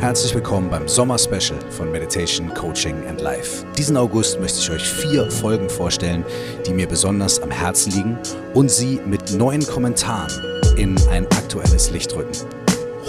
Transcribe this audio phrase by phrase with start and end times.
[0.00, 3.66] Herzlich willkommen beim Sommer-Special von Meditation, Coaching and Life.
[3.76, 6.24] Diesen August möchte ich euch vier Folgen vorstellen,
[6.66, 8.18] die mir besonders am Herzen liegen
[8.54, 10.32] und sie mit neuen Kommentaren
[10.78, 12.32] in ein aktuelles Licht rücken.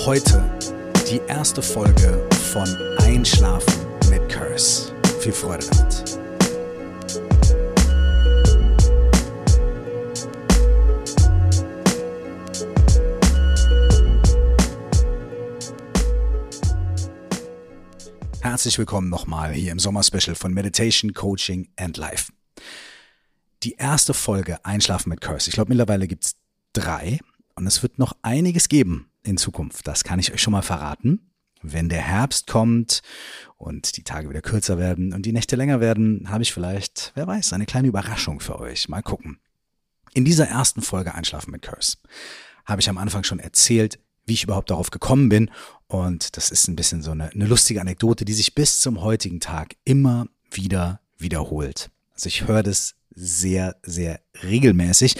[0.06, 0.44] Heute
[1.10, 2.21] die erste Folge
[2.52, 2.68] von
[2.98, 3.73] Einschlafen
[4.10, 4.92] mit Curse.
[5.21, 6.00] Viel Freude damit.
[18.41, 22.33] Herzlich willkommen nochmal hier im Sommer-Special von Meditation, Coaching and Life.
[23.61, 25.47] Die erste Folge Einschlafen mit Curse.
[25.47, 26.36] Ich glaube, mittlerweile gibt es
[26.73, 27.19] drei
[27.54, 29.86] und es wird noch einiges geben in Zukunft.
[29.86, 31.31] Das kann ich euch schon mal verraten.
[31.61, 33.03] Wenn der Herbst kommt
[33.58, 37.28] und die Tage wieder kürzer werden und die Nächte länger werden, habe ich vielleicht, wer
[37.28, 38.89] weiß, eine kleine Überraschung für euch.
[38.89, 39.39] Mal gucken.
[40.16, 41.97] In dieser ersten Folge Einschlafen mit Curse
[42.66, 44.00] habe ich am Anfang schon erzählt,
[44.31, 45.52] wie ich überhaupt darauf gekommen bin.
[45.88, 49.42] Und das ist ein bisschen so eine, eine lustige Anekdote, die sich bis zum heutigen
[49.42, 51.92] Tag immer wieder wiederholt.
[52.14, 55.18] Also ich höre das sehr, sehr regelmäßig.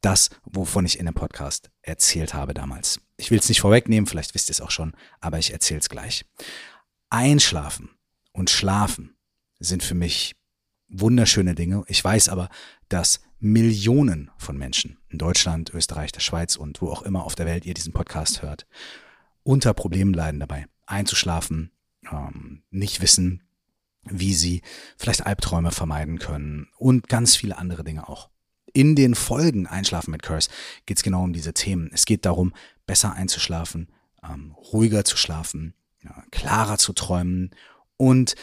[0.00, 3.00] Das, wovon ich in dem Podcast erzählt habe damals.
[3.18, 5.90] Ich will es nicht vorwegnehmen, vielleicht wisst ihr es auch schon, aber ich erzähle es
[5.90, 6.24] gleich.
[7.10, 7.90] Einschlafen
[8.32, 9.14] und Schlafen
[9.60, 10.36] sind für mich
[10.88, 11.84] wunderschöne Dinge.
[11.86, 12.48] Ich weiß aber,
[12.88, 17.44] dass Millionen von Menschen in Deutschland, Österreich, der Schweiz und wo auch immer auf der
[17.44, 18.66] Welt ihr diesen Podcast hört,
[19.42, 21.70] unter Problemen leiden dabei, einzuschlafen,
[22.10, 23.42] ähm, nicht wissen,
[24.04, 24.62] wie sie
[24.96, 28.30] vielleicht Albträume vermeiden können und ganz viele andere Dinge auch.
[28.72, 30.48] In den Folgen Einschlafen mit Curse
[30.86, 31.90] geht es genau um diese Themen.
[31.92, 32.54] Es geht darum,
[32.86, 33.92] besser einzuschlafen,
[34.26, 37.50] ähm, ruhiger zu schlafen, ja, klarer zu träumen
[37.98, 38.36] und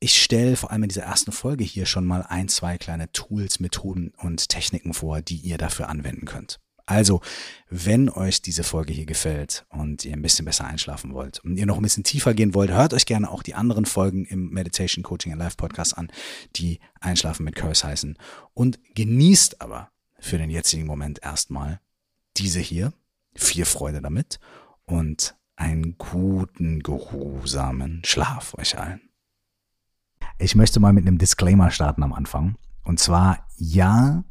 [0.00, 3.60] ich stelle vor allem in dieser ersten Folge hier schon mal ein, zwei kleine Tools,
[3.60, 6.58] Methoden und Techniken vor, die ihr dafür anwenden könnt.
[6.86, 7.20] Also,
[7.68, 11.66] wenn euch diese Folge hier gefällt und ihr ein bisschen besser einschlafen wollt und ihr
[11.66, 15.04] noch ein bisschen tiefer gehen wollt, hört euch gerne auch die anderen Folgen im Meditation
[15.04, 16.10] Coaching and Life Podcast an,
[16.56, 18.18] die Einschlafen mit Curse heißen.
[18.54, 21.80] Und genießt aber für den jetzigen Moment erstmal
[22.38, 22.92] diese hier.
[23.36, 24.40] Viel Freude damit
[24.84, 29.09] und einen guten, geruhsamen Schlaf euch allen.
[30.42, 32.56] Ich möchte mal mit einem Disclaimer starten am Anfang.
[32.82, 34.24] Und zwar, ja,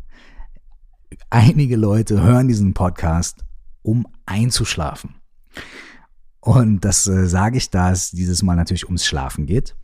[1.29, 3.45] einige Leute hören diesen Podcast,
[3.83, 5.13] um einzuschlafen.
[6.39, 9.75] Und das äh, sage ich, da es dieses Mal natürlich ums Schlafen geht,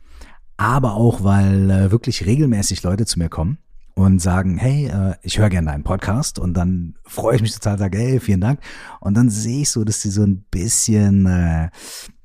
[0.56, 3.58] aber auch, weil äh, wirklich regelmäßig Leute zu mir kommen
[3.96, 7.78] und sagen, hey, äh, ich höre gerne deinen Podcast und dann freue ich mich total,
[7.78, 8.60] sage, hey, vielen Dank.
[9.00, 11.70] Und dann sehe ich so, dass sie so ein bisschen, äh,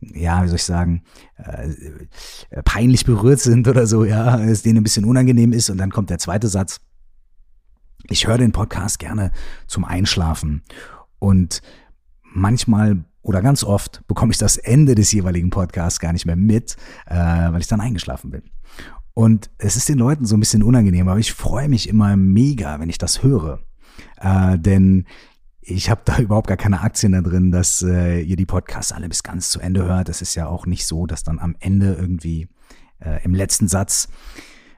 [0.01, 1.03] ja, wie soll ich sagen,
[1.37, 1.69] äh,
[2.49, 5.91] äh, peinlich berührt sind oder so, ja, es denen ein bisschen unangenehm ist und dann
[5.91, 6.81] kommt der zweite Satz.
[8.09, 9.31] Ich höre den Podcast gerne
[9.67, 10.63] zum Einschlafen
[11.19, 11.61] und
[12.21, 16.75] manchmal oder ganz oft bekomme ich das Ende des jeweiligen Podcasts gar nicht mehr mit,
[17.05, 18.43] äh, weil ich dann eingeschlafen bin.
[19.13, 22.79] Und es ist den Leuten so ein bisschen unangenehm, aber ich freue mich immer mega,
[22.79, 23.59] wenn ich das höre.
[24.19, 25.05] Äh, denn
[25.61, 29.09] ich habe da überhaupt gar keine Aktien da drin, dass äh, ihr die Podcasts alle
[29.09, 30.09] bis ganz zu Ende hört.
[30.09, 32.47] Es ist ja auch nicht so, dass dann am Ende irgendwie
[32.99, 34.07] äh, im letzten Satz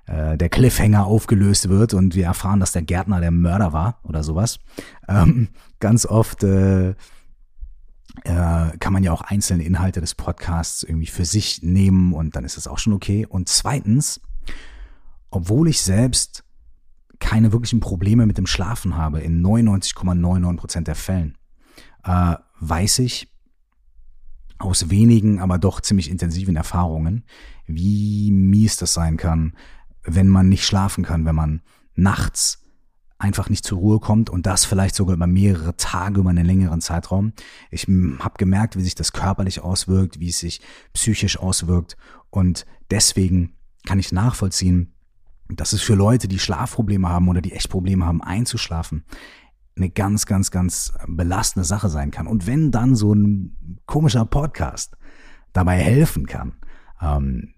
[0.06, 4.24] äh, der Cliffhanger aufgelöst wird und wir erfahren, dass der Gärtner der Mörder war oder
[4.24, 4.60] sowas.
[5.08, 6.96] Ähm, ganz oft äh,
[8.24, 12.46] äh, kann man ja auch einzelne Inhalte des Podcasts irgendwie für sich nehmen und dann
[12.46, 13.25] ist es auch schon okay.
[13.25, 14.22] Und zweitens,
[15.29, 16.44] obwohl ich selbst
[17.19, 21.38] keine wirklichen Probleme mit dem Schlafen habe, in 99,99 Prozent der Fällen,
[22.03, 23.31] äh, weiß ich
[24.59, 27.23] aus wenigen, aber doch ziemlich intensiven Erfahrungen,
[27.66, 29.56] wie mies das sein kann,
[30.03, 31.62] wenn man nicht schlafen kann, wenn man
[31.96, 32.62] nachts
[33.23, 36.81] einfach nicht zur Ruhe kommt und das vielleicht sogar über mehrere Tage, über einen längeren
[36.81, 37.31] Zeitraum.
[37.72, 40.61] Ich habe gemerkt, wie sich das körperlich auswirkt, wie es sich
[40.94, 41.95] psychisch auswirkt
[42.29, 43.53] und deswegen
[43.85, 44.94] kann ich nachvollziehen,
[45.47, 49.06] dass es für Leute, die Schlafprobleme haben oder die echt Probleme haben einzuschlafen,
[49.75, 52.28] eine ganz, ganz, ganz belastende Sache sein kann.
[52.28, 54.97] Und wenn dann so ein komischer Podcast
[55.51, 56.53] dabei helfen kann,
[57.02, 57.53] ähm,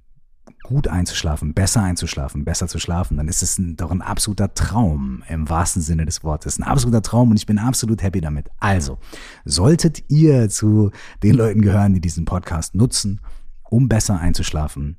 [0.65, 5.23] gut einzuschlafen, besser einzuschlafen, besser zu schlafen, dann ist es ein, doch ein absoluter Traum
[5.29, 6.57] im wahrsten Sinne des Wortes.
[6.57, 8.49] Ein absoluter Traum und ich bin absolut happy damit.
[8.59, 8.97] Also,
[9.45, 10.89] solltet ihr zu
[11.21, 13.21] den Leuten gehören, die diesen Podcast nutzen,
[13.63, 14.97] um besser einzuschlafen,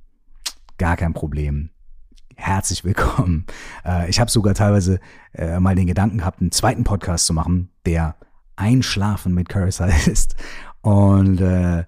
[0.79, 1.71] gar kein Problem.
[2.37, 3.47] Herzlich willkommen.
[3.85, 5.01] Äh, ich habe sogar teilweise
[5.33, 8.15] äh, mal den Gedanken gehabt, einen zweiten Podcast zu machen, der
[8.55, 10.37] Einschlafen mit Carousel ist.
[10.83, 11.85] Und äh,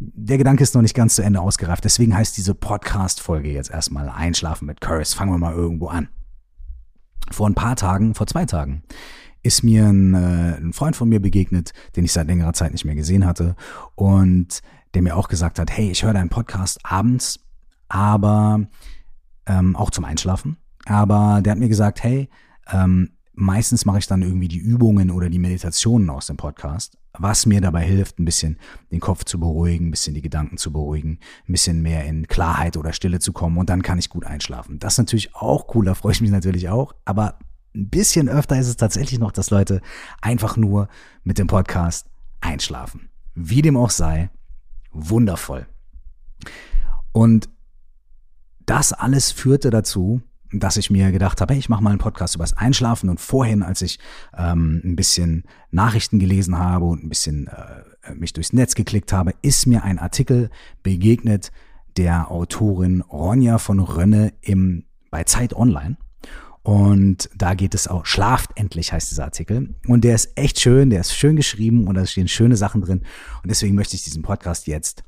[0.00, 1.84] der Gedanke ist noch nicht ganz zu Ende ausgereift.
[1.84, 5.16] Deswegen heißt diese Podcast-Folge jetzt erstmal Einschlafen mit Curse.
[5.16, 6.08] Fangen wir mal irgendwo an.
[7.30, 8.82] Vor ein paar Tagen, vor zwei Tagen,
[9.42, 12.84] ist mir ein, äh, ein Freund von mir begegnet, den ich seit längerer Zeit nicht
[12.84, 13.56] mehr gesehen hatte.
[13.94, 14.60] Und
[14.94, 17.40] der mir auch gesagt hat, hey, ich höre deinen Podcast abends,
[17.88, 18.66] aber
[19.46, 20.56] ähm, auch zum Einschlafen.
[20.86, 22.28] Aber der hat mir gesagt, hey,
[22.70, 27.46] ähm, meistens mache ich dann irgendwie die Übungen oder die Meditationen aus dem Podcast, was
[27.46, 28.58] mir dabei hilft, ein bisschen
[28.90, 32.76] den Kopf zu beruhigen, ein bisschen die Gedanken zu beruhigen, ein bisschen mehr in Klarheit
[32.76, 34.78] oder Stille zu kommen und dann kann ich gut einschlafen.
[34.78, 37.38] Das ist natürlich auch cool, da freue ich mich natürlich auch, aber
[37.74, 39.80] ein bisschen öfter ist es tatsächlich noch, dass Leute
[40.20, 40.88] einfach nur
[41.24, 42.06] mit dem Podcast
[42.40, 43.08] einschlafen.
[43.34, 44.30] Wie dem auch sei,
[44.92, 45.66] wundervoll.
[47.10, 47.48] Und
[48.66, 50.22] das alles führte dazu,
[50.60, 53.20] dass ich mir gedacht habe, hey, ich mache mal einen Podcast über das Einschlafen und
[53.20, 53.98] vorhin, als ich
[54.36, 59.34] ähm, ein bisschen Nachrichten gelesen habe und ein bisschen äh, mich durchs Netz geklickt habe,
[59.42, 60.50] ist mir ein Artikel
[60.82, 61.50] begegnet
[61.96, 65.96] der Autorin Ronja von Rönne im, bei Zeit Online.
[66.62, 69.74] Und da geht es auch, schlaft endlich heißt dieser Artikel.
[69.86, 73.02] Und der ist echt schön, der ist schön geschrieben und da stehen schöne Sachen drin.
[73.42, 75.04] Und deswegen möchte ich diesen Podcast jetzt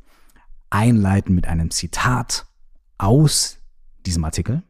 [0.68, 2.46] einleiten mit einem Zitat
[2.98, 3.58] aus
[4.04, 4.62] diesem Artikel.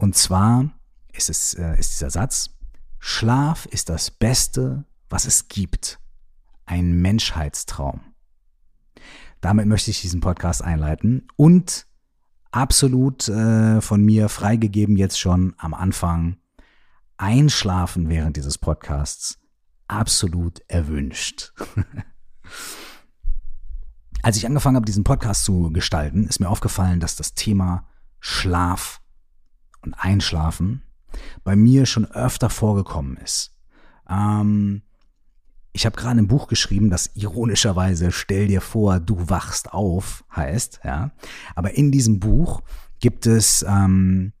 [0.00, 0.70] Und zwar
[1.12, 2.50] ist es, äh, ist dieser Satz,
[2.98, 6.00] Schlaf ist das Beste, was es gibt.
[6.64, 8.00] Ein Menschheitstraum.
[9.42, 11.86] Damit möchte ich diesen Podcast einleiten und
[12.50, 16.38] absolut äh, von mir freigegeben jetzt schon am Anfang
[17.18, 19.38] einschlafen während dieses Podcasts
[19.86, 21.52] absolut erwünscht.
[24.22, 27.86] Als ich angefangen habe, diesen Podcast zu gestalten, ist mir aufgefallen, dass das Thema
[28.20, 28.99] Schlaf
[29.82, 30.82] und Einschlafen
[31.44, 33.54] bei mir schon öfter vorgekommen ist.
[34.08, 34.82] Ähm,
[35.72, 40.80] ich habe gerade ein Buch geschrieben, das ironischerweise Stell dir vor, du wachst auf heißt,
[40.84, 41.12] ja.
[41.54, 42.62] Aber in diesem Buch
[42.98, 44.32] gibt es ähm,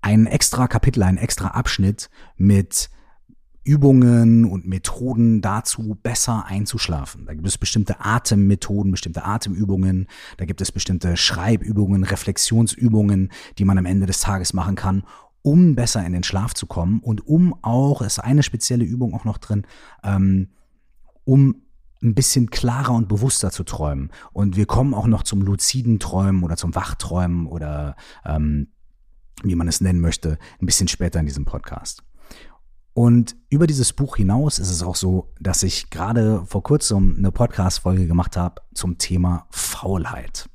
[0.00, 2.90] ein extra Kapitel, ein extra Abschnitt mit
[3.66, 7.26] Übungen und Methoden dazu, besser einzuschlafen.
[7.26, 13.76] Da gibt es bestimmte Atemmethoden, bestimmte Atemübungen, da gibt es bestimmte Schreibübungen, Reflexionsübungen, die man
[13.76, 15.02] am Ende des Tages machen kann,
[15.42, 19.14] um besser in den Schlaf zu kommen und um auch, es ist eine spezielle Übung
[19.14, 19.66] auch noch drin,
[20.04, 20.50] ähm,
[21.24, 21.62] um
[22.02, 24.10] ein bisschen klarer und bewusster zu träumen.
[24.32, 28.68] Und wir kommen auch noch zum luziden Träumen oder zum Wachträumen oder ähm,
[29.42, 32.04] wie man es nennen möchte, ein bisschen später in diesem Podcast.
[32.96, 37.30] Und über dieses Buch hinaus ist es auch so, dass ich gerade vor kurzem eine
[37.30, 40.48] Podcast-Folge gemacht habe zum Thema Faulheit.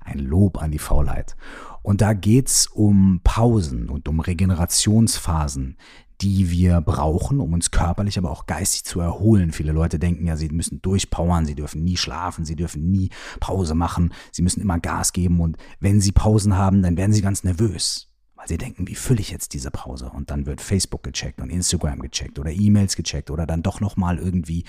[0.00, 1.34] Ein Lob an die Faulheit.
[1.82, 5.76] Und da geht's um Pausen und um Regenerationsphasen,
[6.20, 9.50] die wir brauchen, um uns körperlich, aber auch geistig zu erholen.
[9.50, 13.74] Viele Leute denken ja, sie müssen durchpowern, sie dürfen nie schlafen, sie dürfen nie Pause
[13.74, 17.42] machen, sie müssen immer Gas geben und wenn sie Pausen haben, dann werden sie ganz
[17.42, 18.11] nervös
[18.42, 20.10] weil sie denken, wie fülle ich jetzt diese Pause?
[20.10, 24.18] Und dann wird Facebook gecheckt und Instagram gecheckt oder E-Mails gecheckt oder dann doch nochmal
[24.18, 24.64] irgendwie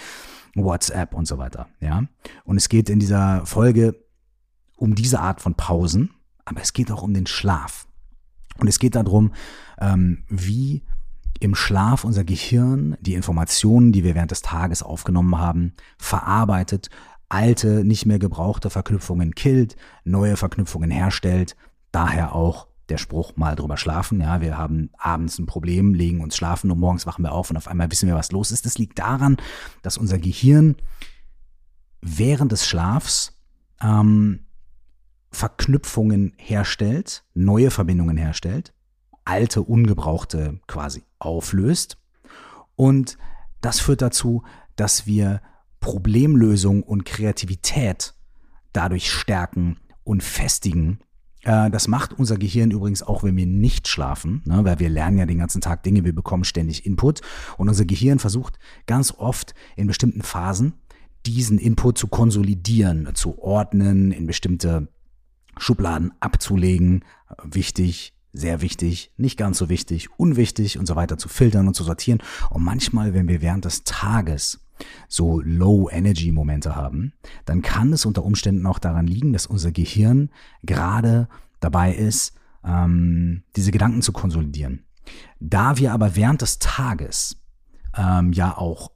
[0.53, 1.67] WhatsApp und so weiter.
[1.79, 2.03] Ja.
[2.43, 3.95] Und es geht in dieser Folge
[4.77, 6.11] um diese Art von Pausen,
[6.45, 7.87] aber es geht auch um den Schlaf.
[8.59, 9.33] Und es geht darum,
[9.81, 10.83] ähm, wie
[11.39, 16.91] im Schlaf unser Gehirn die Informationen, die wir während des Tages aufgenommen haben, verarbeitet,
[17.27, 21.55] alte, nicht mehr gebrauchte Verknüpfungen killt, neue Verknüpfungen herstellt,
[21.91, 24.21] daher auch der Spruch mal drüber schlafen.
[24.21, 27.57] Ja, wir haben abends ein Problem, legen uns schlafen und morgens wachen wir auf und
[27.57, 28.65] auf einmal wissen wir, was los ist.
[28.65, 29.37] Das liegt daran,
[29.81, 30.75] dass unser Gehirn
[32.01, 33.33] während des Schlafs
[33.81, 34.45] ähm,
[35.31, 38.73] Verknüpfungen herstellt, neue Verbindungen herstellt,
[39.25, 41.97] alte, ungebrauchte quasi auflöst.
[42.75, 43.17] Und
[43.61, 44.43] das führt dazu,
[44.75, 45.41] dass wir
[45.79, 48.13] Problemlösung und Kreativität
[48.71, 50.99] dadurch stärken und festigen
[51.43, 55.25] das macht unser Gehirn übrigens auch, wenn wir nicht schlafen, ne, weil wir lernen ja
[55.25, 57.21] den ganzen Tag Dinge, wir bekommen ständig Input
[57.57, 60.73] und unser Gehirn versucht ganz oft in bestimmten Phasen
[61.25, 64.87] diesen Input zu konsolidieren, zu ordnen, in bestimmte
[65.57, 67.03] Schubladen abzulegen.
[67.43, 71.83] Wichtig, sehr wichtig, nicht ganz so wichtig, unwichtig und so weiter zu filtern und zu
[71.83, 72.21] sortieren.
[72.49, 74.59] Und manchmal, wenn wir während des Tages
[75.07, 77.13] so Low-Energy-Momente haben,
[77.45, 80.31] dann kann es unter Umständen auch daran liegen, dass unser Gehirn
[80.63, 82.33] gerade dabei ist,
[82.65, 84.85] ähm, diese Gedanken zu konsolidieren.
[85.39, 87.37] Da wir aber während des Tages
[87.95, 88.91] ähm, ja auch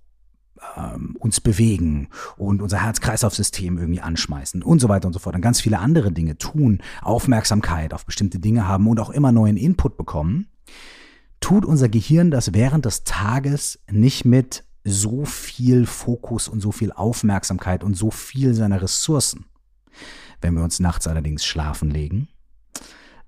[0.75, 5.41] ähm, uns bewegen und unser Herz-Kreislauf-System irgendwie anschmeißen und so weiter und so fort und
[5.41, 9.97] ganz viele andere Dinge tun, Aufmerksamkeit auf bestimmte Dinge haben und auch immer neuen Input
[9.97, 10.47] bekommen,
[11.39, 16.91] tut unser Gehirn das während des Tages nicht mit so viel Fokus und so viel
[16.91, 19.45] Aufmerksamkeit und so viel seiner Ressourcen.
[20.39, 22.29] Wenn wir uns nachts allerdings schlafen legen,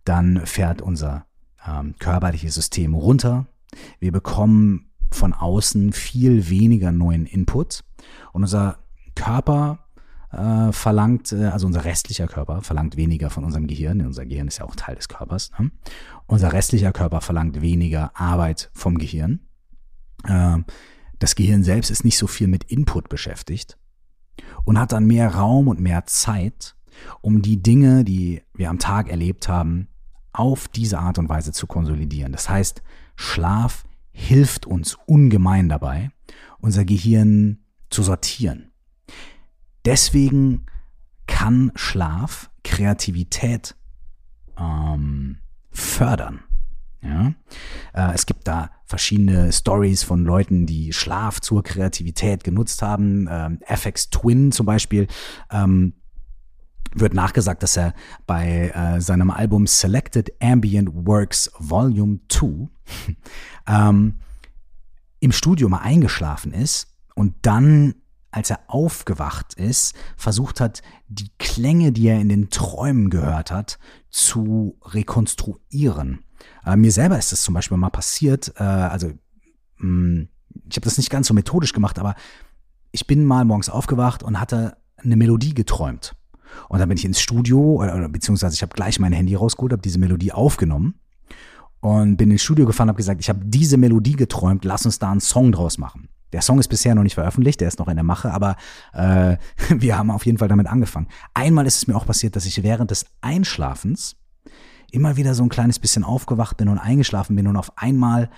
[0.06, 1.26] dann fährt unser
[1.68, 3.48] ähm, körperliches System runter.
[4.00, 7.84] Wir bekommen von außen viel weniger neuen Input
[8.32, 8.80] und unser
[9.16, 9.80] Körper
[10.32, 14.06] äh, verlangt, äh, also unser restlicher Körper verlangt weniger von unserem Gehirn.
[14.06, 15.52] Unser Gehirn ist ja auch Teil des Körpers.
[15.60, 15.72] Ne?
[16.28, 19.40] Unser restlicher Körper verlangt weniger Arbeit vom Gehirn.
[20.26, 20.60] Äh,
[21.18, 23.78] das Gehirn selbst ist nicht so viel mit Input beschäftigt
[24.64, 26.76] und hat dann mehr Raum und mehr Zeit,
[27.22, 29.88] um die Dinge, die wir am Tag erlebt haben,
[30.32, 32.32] auf diese Art und Weise zu konsolidieren.
[32.32, 32.82] Das heißt,
[33.16, 33.84] Schlaf
[34.20, 36.12] hilft uns ungemein dabei,
[36.60, 37.60] unser Gehirn
[37.90, 38.72] zu sortieren.
[39.86, 40.66] Deswegen
[41.26, 43.76] kann Schlaf Kreativität
[44.58, 45.38] ähm,
[45.72, 46.42] fördern.
[47.02, 47.34] Ja?
[47.94, 53.28] Äh, es gibt da verschiedene Stories von Leuten, die Schlaf zur Kreativität genutzt haben.
[53.32, 55.08] Ähm, FX Twin zum Beispiel
[55.50, 55.94] ähm,
[56.94, 57.94] wird nachgesagt, dass er
[58.28, 62.68] bei äh, seinem Album Selected Ambient Works Volume 2
[63.68, 64.16] ähm,
[65.20, 67.96] im Studio mal eingeschlafen ist und dann,
[68.32, 73.80] als er aufgewacht ist, versucht hat, die Klänge, die er in den Träumen gehört hat,
[74.10, 76.24] zu rekonstruieren.
[76.66, 79.14] Äh, mir selber ist das zum Beispiel mal passiert, äh, also mh,
[79.80, 80.30] hm,
[80.70, 82.16] ich habe das nicht ganz so methodisch gemacht, aber
[82.92, 86.16] ich bin mal morgens aufgewacht und hatte eine Melodie geträumt.
[86.68, 89.72] Und dann bin ich ins Studio, oder, oder beziehungsweise ich habe gleich mein Handy rausgeholt,
[89.72, 90.96] habe diese Melodie aufgenommen
[91.82, 95.12] und bin ins Studio gefahren, habe gesagt, ich habe diese Melodie geträumt, lass uns da
[95.12, 96.10] einen Song draus machen.
[96.32, 98.56] Der Song ist bisher noch nicht veröffentlicht, der ist noch in der Mache, aber
[98.94, 99.38] äh,
[99.70, 101.08] wir haben auf jeden Fall damit angefangen.
[101.34, 104.16] Einmal ist es mir auch passiert, dass ich während des Einschlafens
[104.92, 108.30] immer wieder so ein kleines bisschen aufgewacht bin und eingeschlafen bin und auf einmal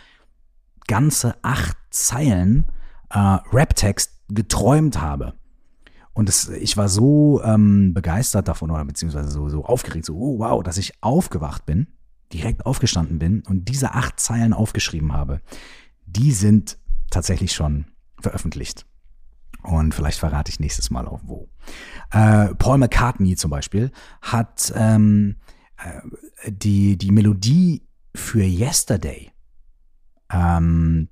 [0.88, 2.66] ganze acht Zeilen
[3.10, 5.34] äh, Raptext geträumt habe.
[6.14, 10.40] Und das, ich war so ähm, begeistert davon oder beziehungsweise so, so aufgeregt, so, oh,
[10.40, 11.88] wow, dass ich aufgewacht bin,
[12.34, 15.42] direkt aufgestanden bin und diese acht Zeilen aufgeschrieben habe.
[16.06, 16.78] Die sind
[17.10, 17.86] tatsächlich schon
[18.20, 18.86] veröffentlicht.
[19.64, 21.50] Und vielleicht verrate ich nächstes Mal auch wo.
[22.12, 25.36] Äh, Paul McCartney zum Beispiel hat ähm,
[25.78, 27.84] äh, die, die Melodie
[28.16, 29.32] für Yesterday,
[30.32, 31.10] ähm,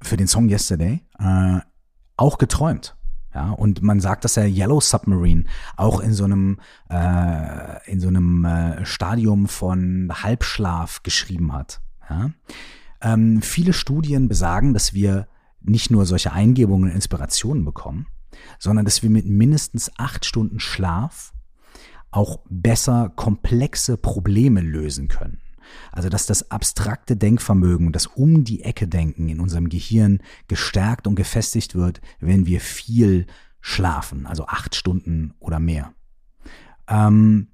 [0.00, 1.60] für den Song Yesterday, äh,
[2.16, 2.96] auch geträumt.
[3.38, 5.44] Ja, und man sagt, dass er Yellow Submarine
[5.76, 6.58] auch in so einem,
[6.90, 11.80] äh, in so einem äh, Stadium von Halbschlaf geschrieben hat.
[12.10, 12.32] Ja?
[13.00, 15.28] Ähm, viele Studien besagen, dass wir
[15.60, 18.08] nicht nur solche Eingebungen und Inspirationen bekommen,
[18.58, 21.32] sondern dass wir mit mindestens acht Stunden Schlaf
[22.10, 25.40] auch besser komplexe Probleme lösen können.
[25.92, 31.14] Also dass das abstrakte Denkvermögen, das um die Ecke denken in unserem Gehirn gestärkt und
[31.14, 33.26] gefestigt wird, wenn wir viel
[33.60, 35.92] schlafen, also acht Stunden oder mehr.
[36.86, 37.48] Ähm,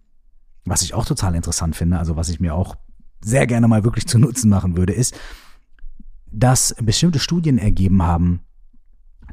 [0.64, 2.76] was ich auch total interessant finde, also was ich mir auch
[3.22, 5.18] sehr gerne mal wirklich zu Nutzen machen würde, ist,
[6.30, 8.40] dass bestimmte Studien ergeben haben,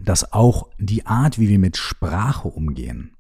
[0.01, 3.15] dass auch die Art, wie wir mit Sprache umgehen,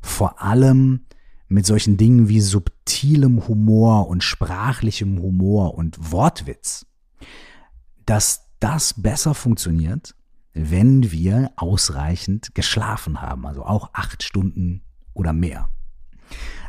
[0.00, 1.06] vor allem
[1.52, 6.86] mit solchen Dingen wie subtilem Humor und sprachlichem Humor und Wortwitz,
[8.06, 10.14] dass das besser funktioniert,
[10.54, 14.82] wenn wir ausreichend geschlafen haben, also auch acht Stunden
[15.14, 15.68] oder mehr.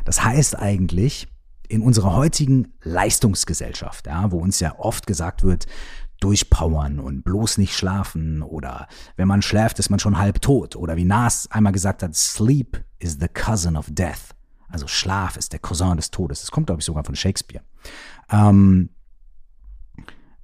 [0.04, 1.28] Das heißt eigentlich,
[1.68, 5.66] in unserer heutigen Leistungsgesellschaft, ja, wo uns ja oft gesagt wird,
[6.20, 8.86] durchpowern und bloß nicht schlafen oder
[9.16, 12.84] wenn man schläft, ist man schon halb tot oder wie Nas einmal gesagt hat, Sleep
[12.98, 14.33] is the cousin of death.
[14.68, 16.40] Also Schlaf ist der Cousin des Todes.
[16.40, 17.64] Das kommt, glaube ich, sogar von Shakespeare.
[18.30, 18.90] Ähm,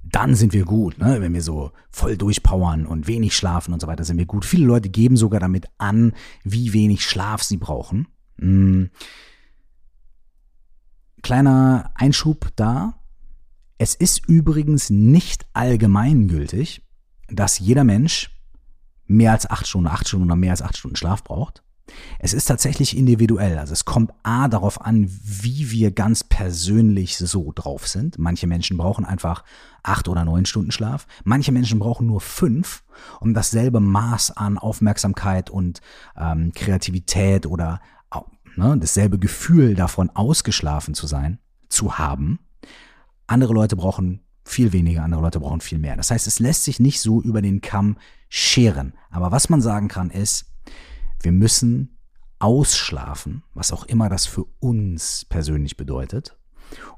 [0.03, 1.21] dann sind wir gut, ne?
[1.21, 4.45] wenn wir so voll durchpowern und wenig schlafen und so weiter, sind wir gut.
[4.45, 6.12] Viele Leute geben sogar damit an,
[6.43, 8.09] wie wenig Schlaf sie brauchen.
[8.39, 8.91] Hm.
[11.23, 12.95] Kleiner Einschub da.
[13.79, 16.83] Es ist übrigens nicht allgemeingültig,
[17.29, 18.31] dass jeder Mensch
[19.07, 21.62] mehr als acht Stunden, acht Stunden oder mehr als acht Stunden Schlaf braucht.
[22.19, 23.59] Es ist tatsächlich individuell.
[23.59, 28.19] Also es kommt A darauf an, wie wir ganz persönlich so drauf sind.
[28.19, 29.45] Manche Menschen brauchen einfach
[29.83, 31.07] acht oder neun Stunden Schlaf.
[31.25, 32.83] Manche Menschen brauchen nur fünf,
[33.21, 35.81] um dasselbe Maß an Aufmerksamkeit und
[36.17, 37.81] ähm, Kreativität oder
[38.57, 42.39] ne, dasselbe Gefühl davon ausgeschlafen zu sein, zu haben.
[43.27, 45.97] Andere Leute brauchen viel weniger, andere Leute brauchen viel mehr.
[45.97, 47.97] Das heißt, es lässt sich nicht so über den Kamm
[48.29, 48.95] scheren.
[49.11, 50.47] Aber was man sagen kann ist,
[51.21, 51.99] wir müssen
[52.39, 56.37] ausschlafen, was auch immer das für uns persönlich bedeutet,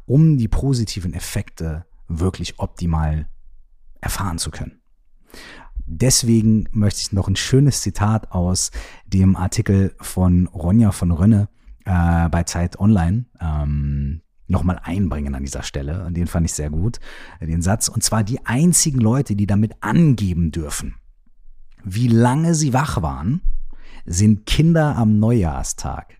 [0.06, 3.28] um die positiven Effekte wirklich optimal
[4.00, 4.80] erfahren zu können.
[5.84, 8.70] Deswegen möchte ich noch ein schönes Zitat aus
[9.06, 11.48] dem Artikel von Ronja von Rönne
[11.84, 16.08] äh, bei Zeit Online ähm, nochmal einbringen an dieser Stelle.
[16.12, 17.00] Den fand ich sehr gut,
[17.40, 17.88] den Satz.
[17.88, 20.94] Und zwar die einzigen Leute, die damit angeben dürfen,
[21.82, 23.40] wie lange sie wach waren,
[24.04, 26.18] sind Kinder am Neujahrstag.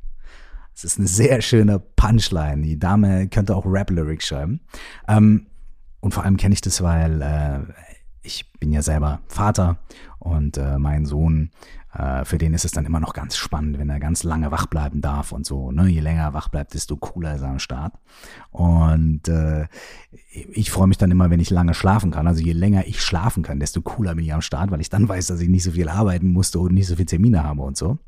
[0.74, 2.62] Das ist eine sehr schöne Punchline.
[2.62, 4.60] Die Dame könnte auch Rap-Lyrics schreiben.
[5.06, 5.46] Ähm,
[6.00, 7.60] und vor allem kenne ich das, weil äh,
[8.22, 9.78] ich bin ja selber Vater
[10.18, 11.50] und äh, mein Sohn,
[11.92, 14.66] äh, für den ist es dann immer noch ganz spannend, wenn er ganz lange wach
[14.66, 15.70] bleiben darf und so.
[15.72, 15.88] Ne?
[15.88, 17.94] Je länger er wach bleibt, desto cooler ist er am Start.
[18.50, 19.66] Und äh,
[20.30, 22.26] ich freue mich dann immer, wenn ich lange schlafen kann.
[22.26, 25.08] Also je länger ich schlafen kann, desto cooler bin ich am Start, weil ich dann
[25.08, 27.76] weiß, dass ich nicht so viel arbeiten musste und nicht so viel Termine habe und
[27.76, 27.98] so.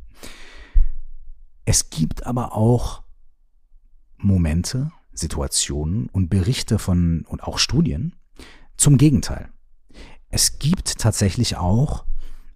[1.66, 3.02] Es gibt aber auch
[4.16, 8.16] Momente, Situationen und Berichte von und auch Studien
[8.76, 9.50] zum Gegenteil.
[10.30, 12.06] Es gibt tatsächlich auch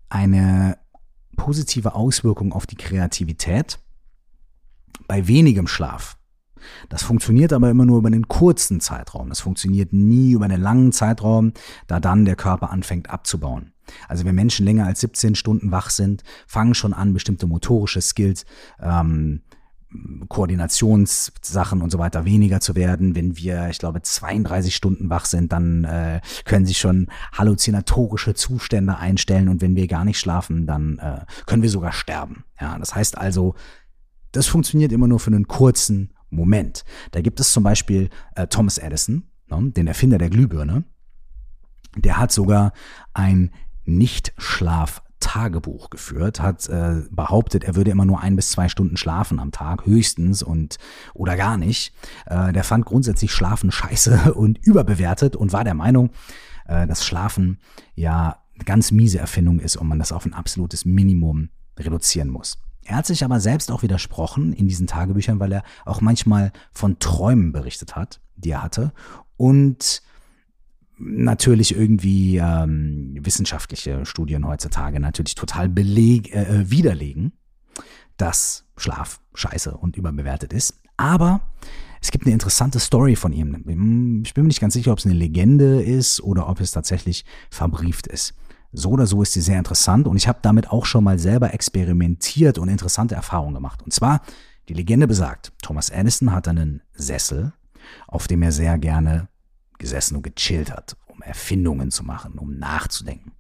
[0.09, 0.79] eine
[1.39, 3.79] positive Auswirkung auf die Kreativität
[5.07, 6.19] bei wenigem Schlaf.
[6.91, 9.31] Das funktioniert aber immer nur über einen kurzen Zeitraum.
[9.31, 11.53] Das funktioniert nie über einen langen Zeitraum,
[11.87, 13.73] da dann der Körper anfängt abzubauen.
[14.07, 18.45] Also wenn Menschen länger als 17 Stunden wach sind, fangen schon an, bestimmte motorische Skills
[18.83, 19.43] ähm,
[20.29, 23.15] Koordinationssachen und so weiter weniger zu werden.
[23.15, 28.99] Wenn wir, ich glaube, 32 Stunden wach sind, dann äh, können sich schon halluzinatorische Zustände
[28.99, 32.45] einstellen und wenn wir gar nicht schlafen, dann äh, können wir sogar sterben.
[32.61, 33.55] Ja, das heißt also,
[34.33, 36.85] das funktioniert immer nur für einen kurzen Moment.
[37.13, 40.85] Da gibt es zum Beispiel äh, Thomas Edison, ne, den Erfinder der Glühbirne.
[41.97, 42.73] Der hat sogar
[43.15, 43.51] ein
[43.87, 45.03] Nicht-Schlaf
[45.39, 49.53] Tagebuch geführt, hat äh, behauptet, er würde immer nur ein bis zwei Stunden schlafen am
[49.53, 50.79] Tag, höchstens und
[51.15, 51.95] oder gar nicht.
[52.27, 56.11] Äh, der fand grundsätzlich Schlafen scheiße und überbewertet und war der Meinung,
[56.67, 57.59] äh, dass Schlafen
[57.95, 62.59] ja eine ganz miese Erfindung ist und man das auf ein absolutes Minimum reduzieren muss.
[62.85, 66.99] Er hat sich aber selbst auch widersprochen in diesen Tagebüchern, weil er auch manchmal von
[66.99, 68.93] Träumen berichtet hat, die er hatte
[69.37, 70.03] und
[70.99, 77.33] natürlich irgendwie ähm, wissenschaftliche Studien heutzutage natürlich total beleg, äh, äh, widerlegen,
[78.17, 80.83] dass Schlaf scheiße und überbewertet ist.
[80.97, 81.41] Aber
[82.01, 84.23] es gibt eine interessante Story von ihm.
[84.25, 87.25] Ich bin mir nicht ganz sicher, ob es eine Legende ist oder ob es tatsächlich
[87.51, 88.35] verbrieft ist.
[88.73, 91.55] So oder so ist sie sehr interessant und ich habe damit auch schon mal selber
[91.55, 93.83] experimentiert und interessante Erfahrungen gemacht.
[93.83, 94.21] Und zwar,
[94.69, 97.53] die Legende besagt, Thomas Edison hat einen Sessel,
[98.07, 99.29] auf dem er sehr gerne
[99.79, 103.33] gesessen und gechillt hat, um Erfindungen zu machen, um nachzudenken.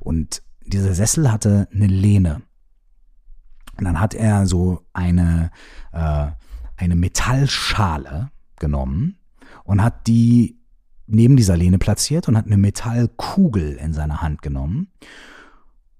[0.00, 2.42] Und dieser Sessel hatte eine Lehne.
[3.76, 5.50] Und dann hat er so eine,
[5.92, 6.28] äh,
[6.76, 9.18] eine Metallschale genommen
[9.64, 10.58] und hat die
[11.06, 14.88] neben dieser Lehne platziert und hat eine Metallkugel in seine Hand genommen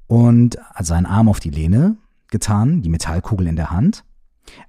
[0.07, 1.97] und hat seinen Arm auf die Lehne
[2.29, 4.05] getan, die Metallkugel in der Hand.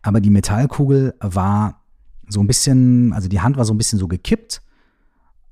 [0.02, 1.82] Aber die Metallkugel war
[2.28, 4.62] so ein bisschen, also die Hand war so ein bisschen so gekippt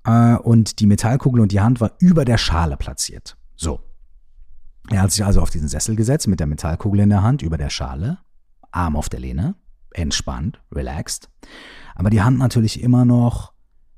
[0.05, 3.37] äh, und die Metallkugel und die Hand war über der Schale platziert.
[3.55, 3.81] So.
[4.89, 7.57] Er hat sich also auf diesen Sessel gesetzt mit der Metallkugel in der Hand über
[7.57, 8.19] der Schale,
[8.71, 9.55] Arm auf der Lehne,
[9.91, 11.29] entspannt, relaxed,
[11.95, 13.53] aber die Hand natürlich immer noch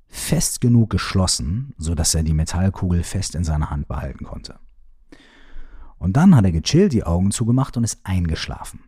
[0.07, 4.59] fest genug geschlossen, so dass er die Metallkugel fest in seiner Hand behalten konnte.
[5.97, 8.81] Und dann hat er gechillt, die Augen zugemacht und ist eingeschlafen.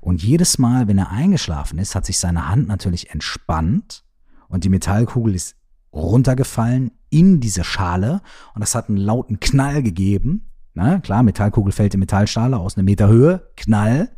[0.00, 4.04] Und jedes Mal, wenn er eingeschlafen ist, hat sich seine Hand natürlich entspannt
[4.48, 5.56] und die Metallkugel ist
[5.92, 8.22] runtergefallen in diese Schale
[8.54, 10.50] und das hat einen lauten Knall gegeben.
[10.74, 14.10] Na, klar, Metallkugel fällt in Metallschale aus einem Meter Höhe, Knall.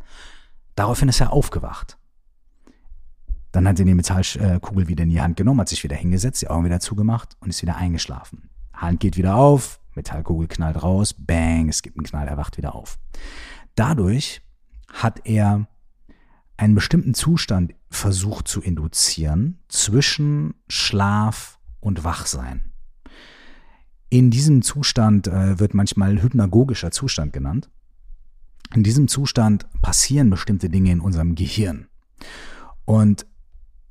[0.75, 1.97] Daraufhin ist er aufgewacht.
[3.51, 6.49] Dann hat er die Metallkugel wieder in die Hand genommen, hat sich wieder hingesetzt, die
[6.49, 8.49] Augen wieder zugemacht und ist wieder eingeschlafen.
[8.73, 12.73] Hand geht wieder auf, Metallkugel knallt raus, bang, es gibt einen Knall, er wacht wieder
[12.73, 12.99] auf.
[13.75, 14.41] Dadurch
[14.91, 15.67] hat er
[16.57, 22.71] einen bestimmten Zustand versucht zu induzieren zwischen Schlaf und Wachsein.
[24.09, 27.69] In diesem Zustand äh, wird manchmal hypnagogischer Zustand genannt.
[28.73, 31.87] In diesem Zustand passieren bestimmte Dinge in unserem Gehirn.
[32.85, 33.25] Und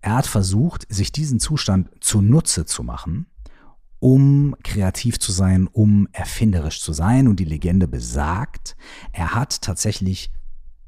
[0.00, 3.26] er hat versucht, sich diesen Zustand zunutze zu machen,
[4.00, 7.28] um kreativ zu sein, um erfinderisch zu sein.
[7.28, 8.76] Und die Legende besagt,
[9.12, 10.32] er hat tatsächlich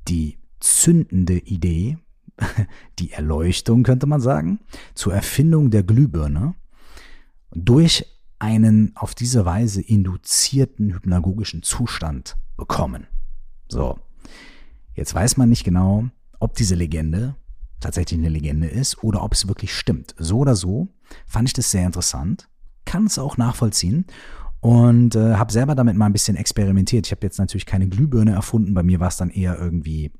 [0.09, 1.99] die zündende Idee,
[2.99, 4.61] die Erleuchtung könnte man sagen,
[4.95, 6.55] zur Erfindung der Glühbirne
[7.55, 8.07] durch
[8.39, 13.07] einen auf diese Weise induzierten hypnagogischen Zustand bekommen.
[13.69, 13.99] So,
[14.95, 16.09] jetzt weiß man nicht genau,
[16.41, 17.37] ob diese Legende
[17.81, 20.15] tatsächlich eine Legende ist oder ob es wirklich stimmt.
[20.19, 20.89] So oder so
[21.27, 22.49] fand ich das sehr interessant,
[22.85, 24.07] kann es auch nachvollziehen
[24.61, 27.07] und äh, habe selber damit mal ein bisschen experimentiert.
[27.07, 30.13] Ich habe jetzt natürlich keine Glühbirne erfunden, bei mir war es dann eher irgendwie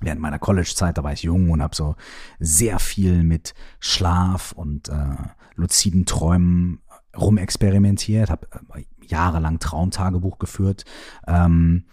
[0.00, 1.94] während meiner College-Zeit, da war ich jung und habe so
[2.38, 5.16] sehr viel mit Schlaf und äh,
[5.54, 6.80] luziden Träumen
[7.16, 10.84] rumexperimentiert, habe äh, jahrelang Traumtagebuch geführt.
[11.26, 11.84] Ähm,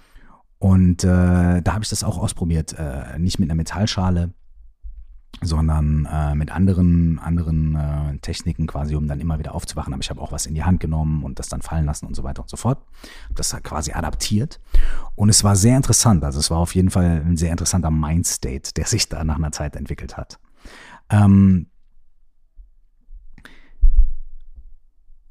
[0.62, 2.76] Und äh, da habe ich das auch ausprobiert.
[2.78, 4.34] Äh, nicht mit einer Metallschale,
[5.42, 9.94] sondern äh, mit anderen, anderen äh, Techniken quasi, um dann immer wieder aufzuwachen.
[9.94, 12.16] Aber ich habe auch was in die Hand genommen und das dann fallen lassen und
[12.16, 12.80] so weiter und so fort.
[13.34, 14.60] Das quasi adaptiert.
[15.16, 16.24] Und es war sehr interessant.
[16.24, 19.52] Also es war auf jeden Fall ein sehr interessanter Mindstate, der sich da nach einer
[19.52, 20.40] Zeit entwickelt hat.
[21.10, 21.68] Ähm,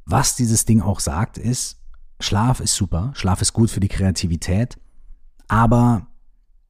[0.06, 1.80] was dieses Ding auch sagt, ist,
[2.20, 4.78] Schlaf ist super, Schlaf ist gut für die Kreativität,
[5.46, 6.06] aber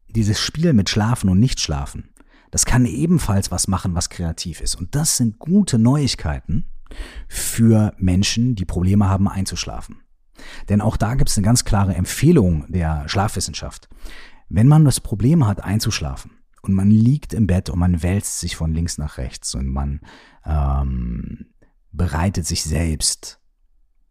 [0.09, 2.11] dieses Spiel mit Schlafen und Nicht-Schlafen,
[2.51, 4.75] das kann ebenfalls was machen, was kreativ ist.
[4.75, 6.67] Und das sind gute Neuigkeiten
[7.29, 10.03] für Menschen, die Probleme haben einzuschlafen.
[10.69, 13.89] Denn auch da gibt es eine ganz klare Empfehlung der Schlafwissenschaft.
[14.49, 16.31] Wenn man das Problem hat, einzuschlafen
[16.63, 20.01] und man liegt im Bett und man wälzt sich von links nach rechts und man
[20.47, 21.47] ähm,
[21.93, 23.41] bereitet sich selbst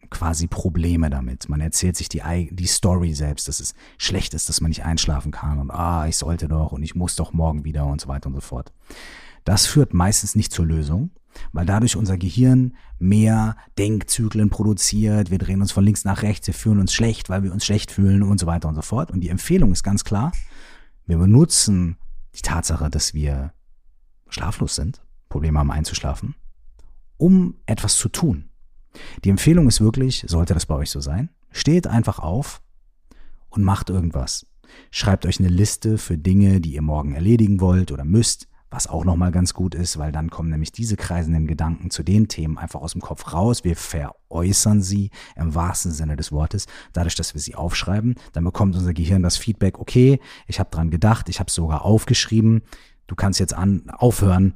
[0.09, 1.49] quasi Probleme damit.
[1.49, 5.31] Man erzählt sich die, die Story selbst, dass es schlecht ist, dass man nicht einschlafen
[5.31, 8.27] kann und ah, ich sollte doch und ich muss doch morgen wieder und so weiter
[8.27, 8.73] und so fort.
[9.43, 11.11] Das führt meistens nicht zur Lösung,
[11.51, 16.53] weil dadurch unser Gehirn mehr Denkzyklen produziert, wir drehen uns von links nach rechts, wir
[16.53, 19.11] fühlen uns schlecht, weil wir uns schlecht fühlen und so weiter und so fort.
[19.11, 20.31] Und die Empfehlung ist ganz klar,
[21.05, 21.97] wir benutzen
[22.35, 23.53] die Tatsache, dass wir
[24.29, 26.35] schlaflos sind, Probleme haben einzuschlafen,
[27.17, 28.46] um etwas zu tun.
[29.23, 32.61] Die Empfehlung ist wirklich, sollte das bei euch so sein, steht einfach auf
[33.49, 34.45] und macht irgendwas.
[34.91, 39.05] Schreibt euch eine Liste für Dinge, die ihr morgen erledigen wollt oder müsst, was auch
[39.05, 42.81] nochmal ganz gut ist, weil dann kommen nämlich diese kreisenden Gedanken zu den Themen einfach
[42.81, 43.63] aus dem Kopf raus.
[43.63, 48.15] Wir veräußern sie im wahrsten Sinne des Wortes, dadurch, dass wir sie aufschreiben.
[48.33, 51.83] Dann bekommt unser Gehirn das Feedback, okay, ich habe dran gedacht, ich habe es sogar
[51.83, 52.61] aufgeschrieben.
[53.07, 54.53] Du kannst jetzt an aufhören,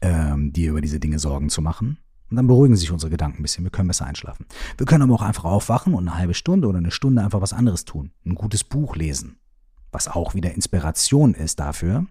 [0.00, 1.98] ähm, dir über diese Dinge Sorgen zu machen.
[2.30, 3.64] Und dann beruhigen sich unsere Gedanken ein bisschen.
[3.64, 4.46] Wir können besser einschlafen.
[4.76, 7.52] Wir können aber auch einfach aufwachen und eine halbe Stunde oder eine Stunde einfach was
[7.52, 8.10] anderes tun.
[8.24, 9.38] Ein gutes Buch lesen.
[9.92, 12.06] Was auch wieder Inspiration ist dafür,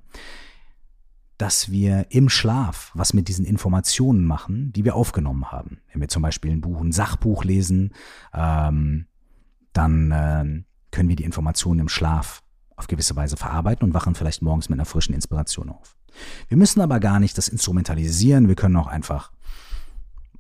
[1.38, 5.82] dass wir im Schlaf was mit diesen Informationen machen, die wir aufgenommen haben.
[5.92, 7.94] Wenn wir zum Beispiel ein Buch, ein Sachbuch lesen,
[8.34, 9.08] ähm,
[9.74, 12.42] dann äh, können wir die Informationen im Schlaf
[12.78, 15.96] auf gewisse Weise verarbeiten und wachen vielleicht morgens mit einer frischen Inspiration auf.
[16.48, 18.48] Wir müssen aber gar nicht das instrumentalisieren.
[18.48, 19.32] Wir können auch einfach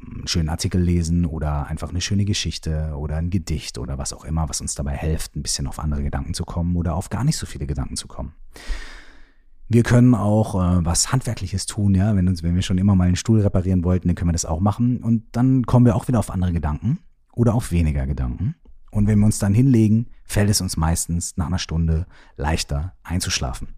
[0.05, 4.25] einen schönen Artikel lesen oder einfach eine schöne Geschichte oder ein Gedicht oder was auch
[4.25, 7.23] immer, was uns dabei hilft, ein bisschen auf andere Gedanken zu kommen oder auf gar
[7.23, 8.33] nicht so viele Gedanken zu kommen.
[9.67, 13.05] Wir können auch äh, was Handwerkliches tun, ja, wenn uns, wenn wir schon immer mal
[13.07, 16.07] einen Stuhl reparieren wollten, dann können wir das auch machen und dann kommen wir auch
[16.07, 16.99] wieder auf andere Gedanken
[17.33, 18.55] oder auf weniger Gedanken.
[18.91, 22.05] Und wenn wir uns dann hinlegen, fällt es uns meistens nach einer Stunde
[22.37, 23.69] leichter einzuschlafen.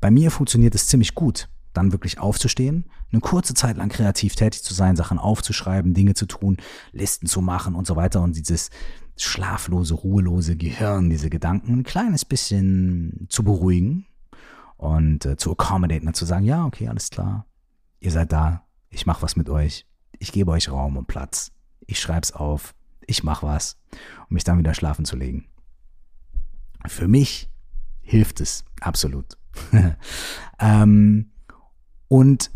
[0.00, 4.62] Bei mir funktioniert es ziemlich gut dann wirklich aufzustehen, eine kurze Zeit lang kreativ tätig
[4.62, 6.56] zu sein, Sachen aufzuschreiben, Dinge zu tun,
[6.92, 8.70] Listen zu machen und so weiter und dieses
[9.16, 14.06] schlaflose, ruhelose Gehirn, diese Gedanken ein kleines bisschen zu beruhigen
[14.76, 17.46] und äh, zu accommodaten und zu sagen, ja, okay, alles klar,
[18.00, 19.86] ihr seid da, ich mache was mit euch,
[20.18, 21.52] ich gebe euch Raum und Platz,
[21.86, 22.74] ich schreib's auf,
[23.06, 23.76] ich mache was,
[24.28, 25.46] um mich dann wieder schlafen zu legen.
[26.86, 27.50] Für mich
[28.02, 29.36] hilft es absolut.
[30.60, 31.30] ähm,
[32.08, 32.50] und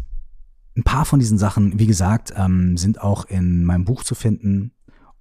[0.77, 4.73] ein paar von diesen Sachen, wie gesagt, ähm, sind auch in meinem Buch zu finden.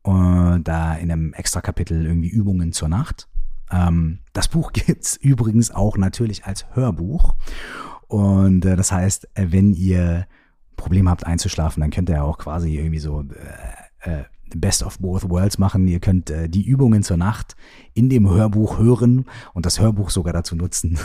[0.03, 3.27] Äh, da in einem extra Kapitel irgendwie Übungen zur Nacht.
[3.69, 7.35] Ähm, das Buch gibt's übrigens auch natürlich als Hörbuch.
[8.07, 10.27] Und äh, das heißt, wenn ihr
[10.75, 14.23] Probleme habt einzuschlafen, dann könnt ihr ja auch quasi irgendwie so äh, äh,
[14.59, 15.87] Best of Both Worlds machen.
[15.87, 17.55] Ihr könnt äh, die Übungen zur Nacht
[17.93, 20.99] in dem Hörbuch hören und das Hörbuch sogar dazu nutzen,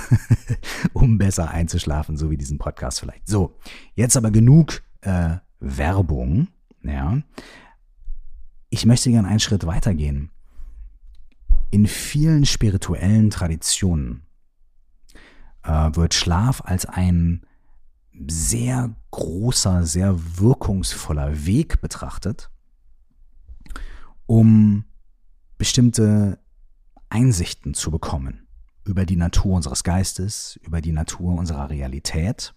[0.92, 3.28] um besser einzuschlafen, so wie diesen Podcast vielleicht.
[3.28, 3.56] So,
[3.94, 6.48] jetzt aber genug äh, Werbung.
[6.82, 7.18] Ja.
[8.70, 10.30] Ich möchte gerne einen Schritt weitergehen.
[11.70, 14.22] In vielen spirituellen Traditionen
[15.62, 17.46] äh, wird Schlaf als ein
[18.28, 22.50] sehr großer, sehr wirkungsvoller Weg betrachtet,
[24.26, 24.84] um
[25.58, 26.38] bestimmte
[27.08, 28.46] Einsichten zu bekommen
[28.84, 32.54] über die Natur unseres Geistes, über die Natur unserer Realität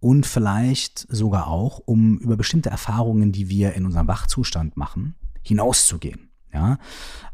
[0.00, 6.30] und vielleicht sogar auch, um über bestimmte Erfahrungen, die wir in unserem Wachzustand machen, hinauszugehen.
[6.52, 6.78] Ja?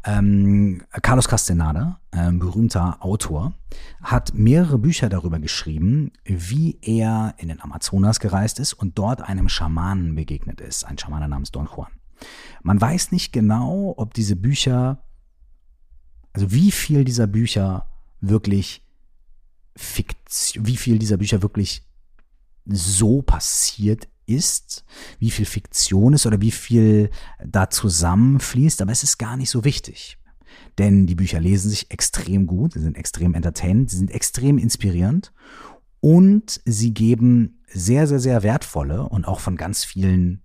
[0.03, 3.53] Ähm, Carlos Castaneda, ein berühmter Autor,
[4.01, 9.49] hat mehrere Bücher darüber geschrieben, wie er in den Amazonas gereist ist und dort einem
[9.49, 11.91] Schamanen begegnet ist, ein Schamane namens Don Juan.
[12.61, 15.03] Man weiß nicht genau, ob diese Bücher,
[16.33, 17.89] also wie viel dieser Bücher
[18.21, 18.85] wirklich
[19.75, 21.87] Fiktion, wie viel dieser Bücher wirklich
[22.65, 24.85] so passiert ist,
[25.19, 27.09] wie viel Fiktion ist oder wie viel
[27.43, 30.17] da zusammenfließt, aber es ist gar nicht so wichtig.
[30.77, 35.33] denn die Bücher lesen sich extrem gut, sie sind extrem entertainend, sie sind extrem inspirierend
[35.99, 40.41] und sie geben sehr, sehr, sehr wertvolle und auch von ganz vielen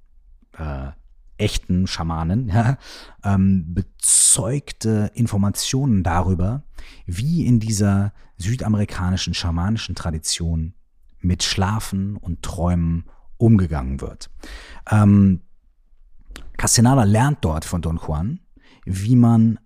[0.57, 0.91] äh,
[1.38, 2.79] echten Schamanen ja,
[3.24, 6.62] ähm, bezeugte Informationen darüber,
[7.07, 10.74] wie in dieser südamerikanischen schamanischen Tradition
[11.20, 13.05] mit Schlafen und Träumen
[13.37, 14.31] umgegangen wird.
[14.90, 15.40] Ähm,
[16.57, 18.40] Castaneda lernt dort von Don Juan,
[18.85, 19.59] wie man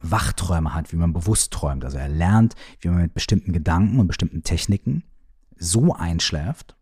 [0.00, 1.84] Wachträume hat, wie man bewusst träumt.
[1.84, 5.04] Also er lernt, wie man mit bestimmten Gedanken und bestimmten Techniken
[5.56, 6.76] so einschläft,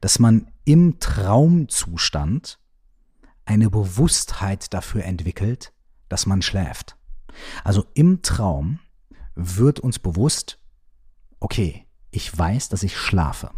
[0.00, 2.59] dass man im Traumzustand
[3.50, 5.72] eine Bewusstheit dafür entwickelt,
[6.08, 6.96] dass man schläft.
[7.64, 8.78] Also im Traum
[9.34, 10.60] wird uns bewusst,
[11.40, 13.50] okay, ich weiß, dass ich schlafe.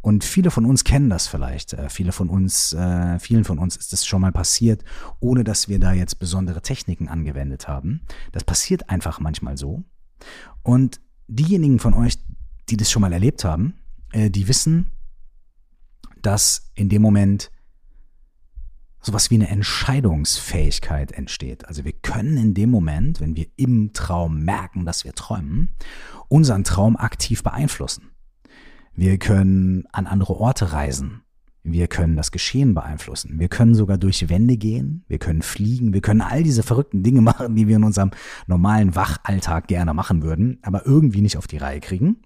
[0.00, 1.74] Und viele von uns kennen das vielleicht.
[1.74, 4.82] Äh, viele von uns, äh, vielen von uns ist das schon mal passiert,
[5.20, 8.00] ohne dass wir da jetzt besondere Techniken angewendet haben.
[8.32, 9.84] Das passiert einfach manchmal so.
[10.62, 12.18] Und diejenigen von euch,
[12.70, 13.74] die das schon mal erlebt haben,
[14.12, 14.90] äh, die wissen,
[16.22, 17.51] dass in dem Moment
[19.02, 21.66] sowas wie eine Entscheidungsfähigkeit entsteht.
[21.66, 25.70] Also wir können in dem Moment, wenn wir im Traum merken, dass wir träumen,
[26.28, 28.12] unseren Traum aktiv beeinflussen.
[28.94, 31.22] Wir können an andere Orte reisen.
[31.64, 33.38] Wir können das Geschehen beeinflussen.
[33.38, 35.04] Wir können sogar durch Wände gehen.
[35.08, 35.94] Wir können fliegen.
[35.94, 38.10] Wir können all diese verrückten Dinge machen, die wir in unserem
[38.46, 42.22] normalen Wachalltag gerne machen würden, aber irgendwie nicht auf die Reihe kriegen.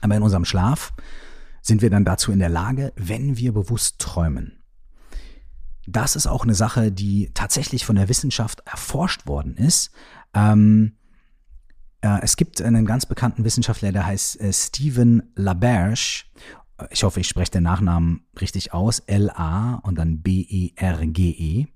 [0.00, 0.92] Aber in unserem Schlaf
[1.62, 4.57] sind wir dann dazu in der Lage, wenn wir bewusst träumen.
[5.90, 9.90] Das ist auch eine Sache, die tatsächlich von der Wissenschaft erforscht worden ist.
[10.34, 10.98] Ähm,
[12.02, 16.24] äh, es gibt einen ganz bekannten Wissenschaftler, der heißt äh, Stephen LaBerge.
[16.90, 18.98] Ich hoffe, ich spreche den Nachnamen richtig aus.
[19.00, 21.62] L-A und dann B-E-R-G-E.
[21.62, 21.68] -E,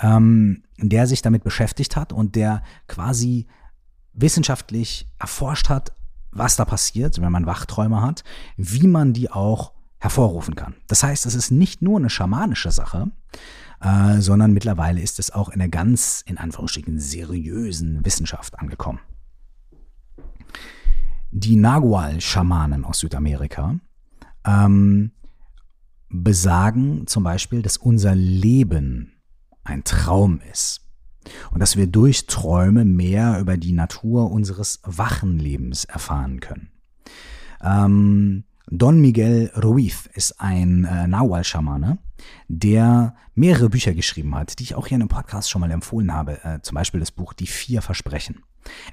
[0.00, 3.46] ähm, der sich damit beschäftigt hat und der quasi
[4.12, 5.92] wissenschaftlich erforscht hat,
[6.32, 8.24] was da passiert, wenn man Wachträume hat,
[8.56, 10.74] wie man die auch hervorrufen kann.
[10.88, 13.10] Das heißt, es ist nicht nur eine schamanische Sache,
[13.80, 19.00] äh, sondern mittlerweile ist es auch in einer ganz, in Anführungsstrichen, seriösen Wissenschaft angekommen.
[21.30, 23.78] Die Nagual-Schamanen aus Südamerika
[24.46, 25.12] ähm,
[26.08, 29.12] besagen zum Beispiel, dass unser Leben
[29.64, 30.82] ein Traum ist
[31.50, 36.70] und dass wir durch Träume mehr über die Natur unseres wachen Lebens erfahren können.
[37.60, 41.98] Ähm, Don Miguel Ruiz ist ein äh, Nahual-Schamane,
[42.48, 46.12] der mehrere Bücher geschrieben hat, die ich auch hier in einem Podcast schon mal empfohlen
[46.12, 46.42] habe.
[46.44, 48.42] Äh, zum Beispiel das Buch Die vier Versprechen.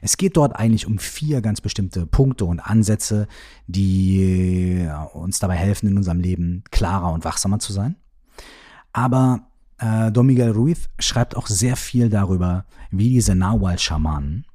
[0.02, 3.28] Es geht dort eigentlich um vier ganz bestimmte Punkte und Ansätze,
[3.66, 7.96] die uns dabei helfen, in unserem Leben klarer und wachsamer zu sein.
[8.92, 9.48] Aber
[9.80, 14.46] äh, Don Miguel Ruiz schreibt auch sehr viel darüber, wie diese Nahual-Schamanen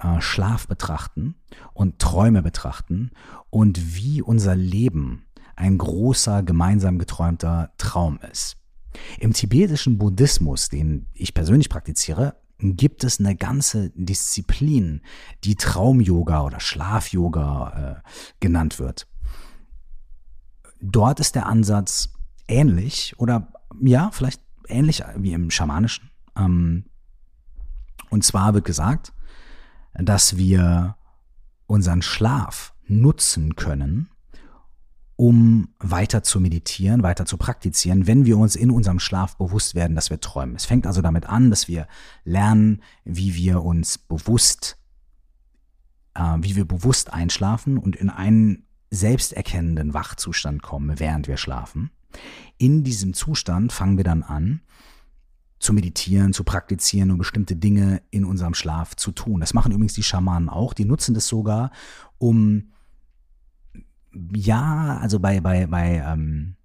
[0.00, 1.34] äh, Schlaf betrachten
[1.72, 3.10] und Träume betrachten
[3.50, 8.56] und wie unser Leben ein großer gemeinsam geträumter Traum ist.
[9.18, 15.02] Im tibetischen Buddhismus, den ich persönlich praktiziere, gibt es eine ganze Disziplin,
[15.44, 18.08] die Traum-Yoga oder Schlaf-Yoga äh,
[18.40, 19.06] genannt wird.
[20.80, 22.10] Dort ist der Ansatz
[22.48, 26.10] ähnlich oder ja, vielleicht ähnlich wie im Schamanischen.
[26.36, 26.84] Ähm,
[28.10, 29.12] und zwar wird gesagt,
[29.94, 30.96] dass wir
[31.66, 34.10] unseren Schlaf nutzen können,
[35.16, 39.94] um weiter zu meditieren, weiter zu praktizieren, wenn wir uns in unserem Schlaf bewusst werden,
[39.94, 40.56] dass wir träumen.
[40.56, 41.86] Es fängt also damit an, dass wir
[42.24, 44.78] lernen, wie wir uns bewusst,
[46.14, 51.90] äh, wie wir bewusst einschlafen und in einen selbsterkennenden Wachzustand kommen, während wir schlafen.
[52.58, 54.62] In diesem Zustand fangen wir dann an,
[55.60, 59.40] zu meditieren, zu praktizieren und bestimmte Dinge in unserem Schlaf zu tun.
[59.40, 60.72] Das machen übrigens die Schamanen auch.
[60.72, 61.70] Die nutzen das sogar,
[62.18, 62.72] um
[64.34, 66.56] ja, also bei bei bei ähm,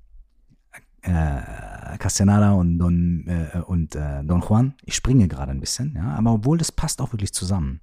[1.01, 4.73] äh, Castaneda und Don äh, und äh, Don Juan.
[4.83, 7.81] Ich springe gerade ein bisschen, ja, aber obwohl das passt auch wirklich zusammen.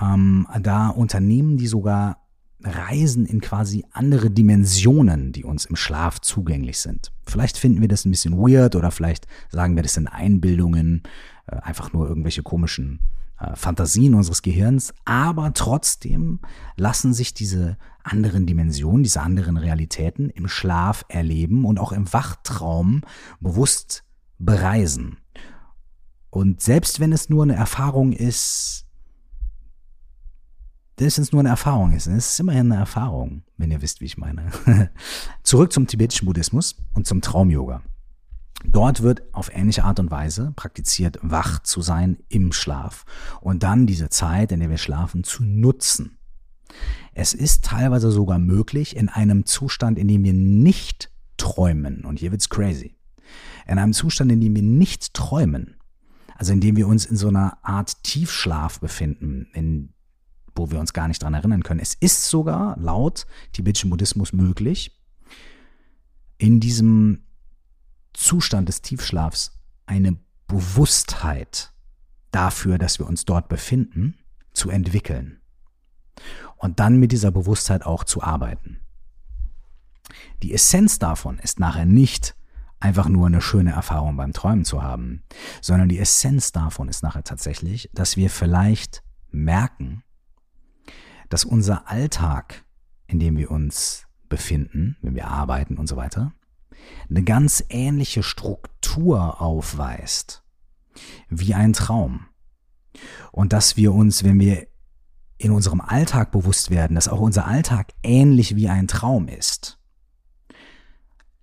[0.00, 2.25] Ähm, da unternehmen die sogar
[2.62, 7.12] Reisen in quasi andere Dimensionen, die uns im Schlaf zugänglich sind.
[7.26, 11.02] Vielleicht finden wir das ein bisschen weird oder vielleicht sagen wir, das sind Einbildungen,
[11.46, 13.00] äh, einfach nur irgendwelche komischen
[13.38, 16.40] äh, Fantasien unseres Gehirns, aber trotzdem
[16.76, 23.02] lassen sich diese anderen Dimensionen, diese anderen Realitäten im Schlaf erleben und auch im Wachtraum
[23.40, 24.04] bewusst
[24.38, 25.18] bereisen.
[26.30, 28.85] Und selbst wenn es nur eine Erfahrung ist,
[30.96, 32.06] dass es nur eine Erfahrung ist.
[32.06, 34.50] Es ist immerhin eine Erfahrung, wenn ihr wisst, wie ich meine.
[35.42, 37.82] Zurück zum tibetischen Buddhismus und zum Traum-Yoga.
[38.64, 43.04] Dort wird auf ähnliche Art und Weise praktiziert, wach zu sein im Schlaf
[43.40, 46.18] und dann diese Zeit, in der wir schlafen, zu nutzen.
[47.12, 52.30] Es ist teilweise sogar möglich, in einem Zustand, in dem wir nicht träumen, und hier
[52.30, 52.96] wird's crazy,
[53.66, 55.76] in einem Zustand, in dem wir nicht träumen,
[56.34, 59.92] also in dem wir uns in so einer Art Tiefschlaf befinden, in,
[60.56, 61.80] wo wir uns gar nicht dran erinnern können.
[61.80, 64.98] Es ist sogar laut tibetischen Buddhismus möglich,
[66.38, 67.24] in diesem
[68.12, 70.16] Zustand des Tiefschlafs eine
[70.46, 71.72] Bewusstheit
[72.30, 74.18] dafür, dass wir uns dort befinden,
[74.52, 75.40] zu entwickeln.
[76.56, 78.80] Und dann mit dieser Bewusstheit auch zu arbeiten.
[80.42, 82.34] Die Essenz davon ist nachher nicht
[82.80, 85.22] einfach nur eine schöne Erfahrung beim Träumen zu haben,
[85.60, 90.02] sondern die Essenz davon ist nachher tatsächlich, dass wir vielleicht merken,
[91.28, 92.64] dass unser Alltag,
[93.06, 96.32] in dem wir uns befinden, wenn wir arbeiten und so weiter,
[97.08, 100.44] eine ganz ähnliche Struktur aufweist
[101.28, 102.26] wie ein Traum.
[103.32, 104.66] Und dass wir uns, wenn wir
[105.38, 109.78] in unserem Alltag bewusst werden, dass auch unser Alltag ähnlich wie ein Traum ist,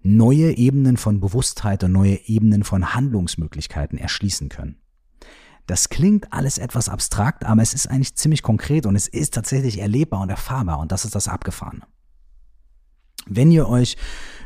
[0.01, 4.82] neue Ebenen von Bewusstheit und neue Ebenen von Handlungsmöglichkeiten erschließen können.
[5.65, 9.79] Das klingt alles etwas abstrakt, aber es ist eigentlich ziemlich konkret und es ist tatsächlich
[9.79, 11.83] erlebbar und erfahrbar und das ist das Abgefahrene.
[13.25, 13.95] Wenn ihr euch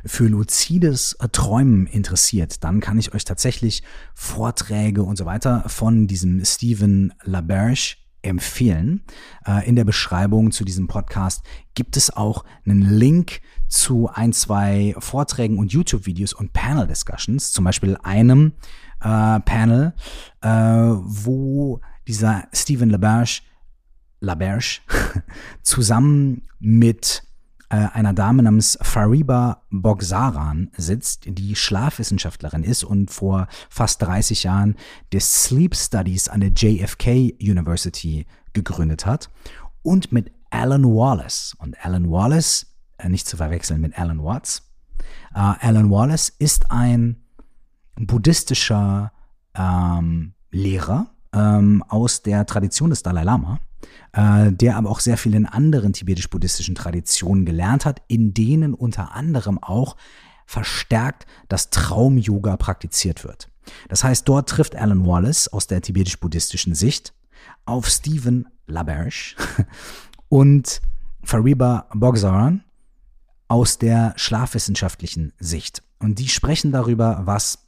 [0.06, 3.82] für luzides Träumen interessiert, dann kann ich euch tatsächlich
[4.13, 9.03] Vorträge und so weiter von diesem Stephen LaBerge empfehlen.
[9.45, 14.95] Äh, in der Beschreibung zu diesem Podcast gibt es auch einen Link zu ein, zwei
[14.99, 18.53] Vorträgen und YouTube-Videos und Panel-Discussions, zum Beispiel einem
[19.01, 19.93] äh, Panel,
[20.41, 23.41] äh, wo dieser Stephen LaBerge,
[24.19, 24.79] LaBerge
[25.62, 27.23] zusammen mit
[27.69, 34.75] äh, einer Dame namens Fariba Bogsaran sitzt, die Schlafwissenschaftlerin ist und vor fast 30 Jahren
[35.12, 39.29] des Sleep Studies an der JFK University gegründet hat
[39.81, 41.55] und mit Alan Wallace.
[41.60, 44.63] Und Alan Wallace, äh, nicht zu verwechseln mit Alan Watts,
[45.36, 47.26] äh, Alan Wallace ist ein
[47.99, 49.12] buddhistischer
[49.55, 53.60] ähm, Lehrer ähm, aus der Tradition des Dalai Lama
[54.13, 59.13] äh, der aber auch sehr viel in anderen tibetisch-buddhistischen Traditionen gelernt hat, in denen unter
[59.13, 59.95] anderem auch
[60.45, 63.49] verstärkt das Traum-Yoga praktiziert wird.
[63.89, 67.13] Das heißt, dort trifft Alan Wallace aus der tibetisch-buddhistischen Sicht
[67.65, 69.36] auf Stephen LaBerge
[70.29, 70.81] und
[71.23, 72.63] Fariba Bogzaran
[73.49, 75.83] aus der schlafwissenschaftlichen Sicht.
[75.99, 77.66] Und die sprechen darüber, was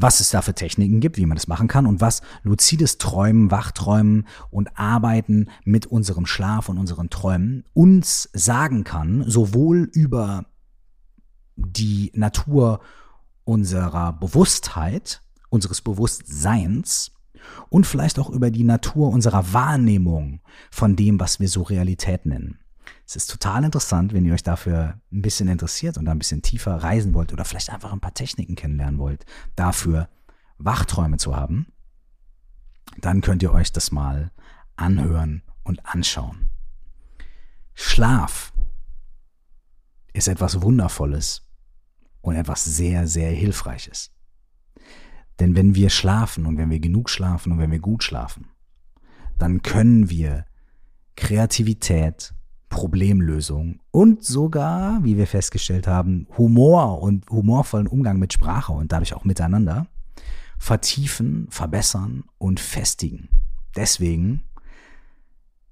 [0.00, 3.50] was es da für Techniken gibt, wie man das machen kann und was luzides Träumen,
[3.50, 10.46] Wachträumen und Arbeiten mit unserem Schlaf und unseren Träumen uns sagen kann, sowohl über
[11.56, 12.80] die Natur
[13.42, 17.10] unserer Bewusstheit, unseres Bewusstseins
[17.68, 22.60] und vielleicht auch über die Natur unserer Wahrnehmung von dem, was wir so Realität nennen.
[23.08, 26.42] Es ist total interessant, wenn ihr euch dafür ein bisschen interessiert und da ein bisschen
[26.42, 29.24] tiefer reisen wollt oder vielleicht einfach ein paar Techniken kennenlernen wollt,
[29.56, 30.10] dafür
[30.58, 31.72] Wachträume zu haben,
[33.00, 34.30] dann könnt ihr euch das mal
[34.76, 36.50] anhören und anschauen.
[37.72, 38.52] Schlaf
[40.12, 41.48] ist etwas Wundervolles
[42.20, 44.12] und etwas sehr, sehr Hilfreiches.
[45.40, 48.50] Denn wenn wir schlafen und wenn wir genug schlafen und wenn wir gut schlafen,
[49.38, 50.44] dann können wir
[51.16, 52.34] Kreativität,
[52.68, 59.14] Problemlösung und sogar, wie wir festgestellt haben, Humor und humorvollen Umgang mit Sprache und dadurch
[59.14, 59.86] auch miteinander
[60.58, 63.28] vertiefen, verbessern und festigen.
[63.76, 64.42] Deswegen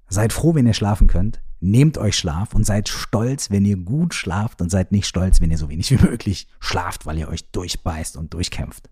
[0.07, 1.41] seid froh, wenn ihr schlafen könnt.
[1.59, 5.51] Nehmt euch Schlaf und seid stolz, wenn ihr gut schlaft und seid nicht stolz, wenn
[5.51, 8.89] ihr so wenig wie möglich schlaft, weil ihr euch durchbeißt und durchkämpft.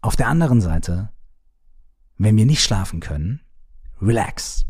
[0.00, 1.10] Auf der anderen Seite,
[2.16, 3.40] wenn wir nicht schlafen können,
[4.00, 4.64] relax.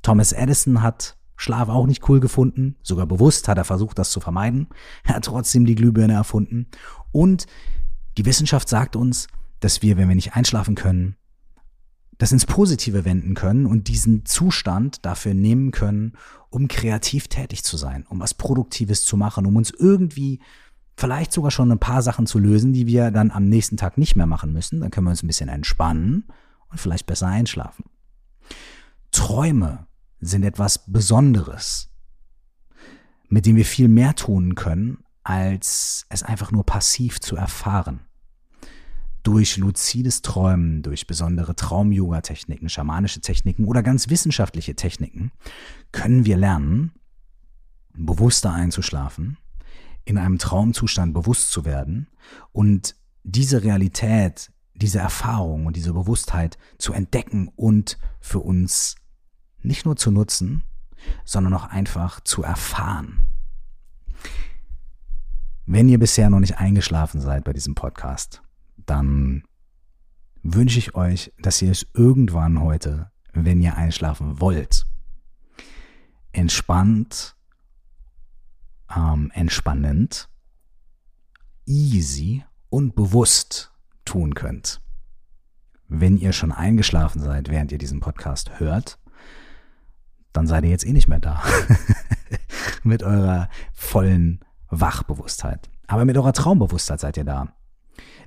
[0.00, 4.20] Thomas Edison hat Schlaf auch nicht cool gefunden, sogar bewusst hat er versucht, das zu
[4.20, 4.68] vermeiden.
[5.02, 6.68] Er hat trotzdem die Glühbirne erfunden.
[7.10, 7.46] Und
[8.16, 9.26] die Wissenschaft sagt uns,
[9.58, 11.16] dass wir, wenn wir nicht einschlafen können,
[12.18, 16.12] das ins Positive wenden können und diesen Zustand dafür nehmen können,
[16.48, 20.38] um kreativ tätig zu sein, um was Produktives zu machen, um uns irgendwie
[20.96, 24.14] vielleicht sogar schon ein paar Sachen zu lösen, die wir dann am nächsten Tag nicht
[24.14, 24.80] mehr machen müssen.
[24.80, 26.28] Dann können wir uns ein bisschen entspannen
[26.70, 27.86] und vielleicht besser einschlafen.
[29.10, 29.88] Träume
[30.22, 31.90] sind etwas Besonderes,
[33.28, 38.00] mit dem wir viel mehr tun können, als es einfach nur passiv zu erfahren.
[39.24, 45.32] Durch luzides Träumen, durch besondere Traum-Yoga-Techniken, schamanische Techniken oder ganz wissenschaftliche Techniken
[45.90, 46.92] können wir lernen,
[47.94, 49.38] bewusster einzuschlafen,
[50.04, 52.08] in einem Traumzustand bewusst zu werden
[52.52, 58.96] und diese Realität, diese Erfahrung und diese Bewusstheit zu entdecken und für uns
[59.62, 60.62] nicht nur zu nutzen,
[61.24, 63.20] sondern auch einfach zu erfahren.
[65.66, 68.42] Wenn ihr bisher noch nicht eingeschlafen seid bei diesem Podcast,
[68.76, 69.44] dann
[70.42, 74.86] wünsche ich euch, dass ihr es irgendwann heute, wenn ihr einschlafen wollt,
[76.32, 77.36] entspannt,
[78.94, 80.28] ähm, entspannend,
[81.66, 83.72] easy und bewusst
[84.04, 84.80] tun könnt.
[85.88, 88.98] Wenn ihr schon eingeschlafen seid, während ihr diesen Podcast hört,
[90.32, 91.42] dann seid ihr jetzt eh nicht mehr da.
[92.82, 95.70] mit eurer vollen Wachbewusstheit.
[95.86, 97.54] Aber mit eurer Traumbewusstheit seid ihr da.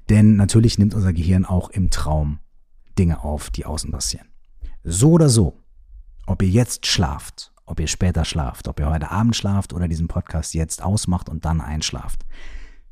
[0.09, 2.39] Denn natürlich nimmt unser Gehirn auch im Traum
[2.97, 4.27] Dinge auf, die außen passieren.
[4.83, 5.59] So oder so,
[6.27, 10.07] ob ihr jetzt schlaft, ob ihr später schlaft, ob ihr heute Abend schlaft oder diesen
[10.07, 12.25] Podcast jetzt ausmacht und dann einschlaft.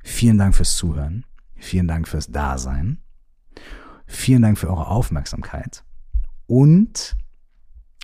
[0.04, 1.26] Vielen Dank fürs Zuhören.
[1.56, 2.98] Vielen Dank fürs Dasein.
[4.06, 5.84] Vielen Dank für eure Aufmerksamkeit.
[6.48, 7.16] Und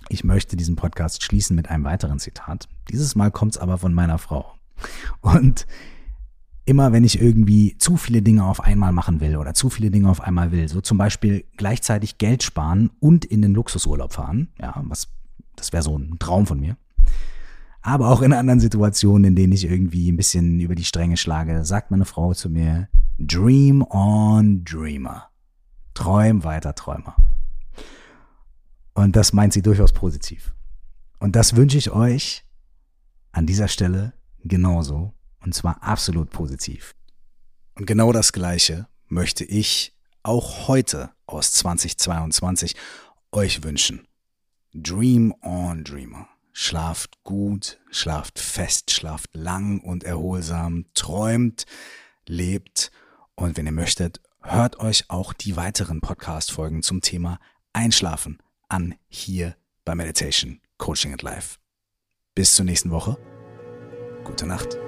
[0.08, 2.68] ich möchte diesen Podcast schließen mit einem weiteren Zitat.
[2.90, 4.54] Dieses Mal kommt es aber von meiner Frau.
[5.20, 5.66] Und
[6.64, 10.08] immer wenn ich irgendwie zu viele Dinge auf einmal machen will oder zu viele Dinge
[10.08, 14.80] auf einmal will, so zum Beispiel gleichzeitig Geld sparen und in den Luxusurlaub fahren, ja,
[14.86, 15.08] was,
[15.56, 16.76] das wäre so ein Traum von mir.
[17.82, 21.64] Aber auch in anderen Situationen, in denen ich irgendwie ein bisschen über die Stränge schlage,
[21.64, 22.88] sagt meine Frau zu mir,
[23.18, 25.28] Dream on Dreamer.
[25.94, 27.16] Träum weiter, Träumer.
[29.00, 30.52] Und das meint sie durchaus positiv.
[31.20, 32.44] Und das wünsche ich euch
[33.32, 34.12] an dieser Stelle
[34.44, 35.14] genauso.
[35.42, 36.94] Und zwar absolut positiv.
[37.74, 42.76] Und genau das Gleiche möchte ich auch heute aus 2022
[43.32, 44.06] euch wünschen.
[44.74, 46.28] Dream on Dreamer.
[46.52, 51.64] Schlaft gut, schlaft fest, schlaft lang und erholsam, träumt,
[52.26, 52.90] lebt
[53.34, 57.38] und wenn ihr möchtet, hört euch auch die weiteren Podcast-Folgen zum Thema
[57.72, 58.36] Einschlafen
[58.70, 61.58] an hier bei Meditation, Coaching and Life.
[62.34, 63.18] Bis zur nächsten Woche.
[64.24, 64.78] Gute Nacht.